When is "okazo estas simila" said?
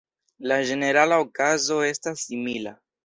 1.25-2.75